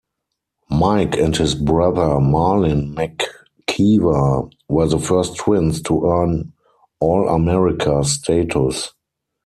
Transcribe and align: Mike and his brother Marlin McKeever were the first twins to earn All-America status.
Mike 0.71 1.15
and 1.15 1.35
his 1.35 1.53
brother 1.53 2.19
Marlin 2.19 2.95
McKeever 2.95 4.51
were 4.67 4.87
the 4.87 4.97
first 4.97 5.35
twins 5.35 5.79
to 5.83 6.03
earn 6.07 6.53
All-America 6.99 8.03
status. 8.03 8.91